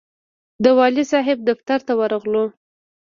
د 0.63 0.65
والي 0.77 1.03
صاحب 1.11 1.37
دفتر 1.49 1.79
ته 1.87 1.93
ورغلو. 1.99 2.45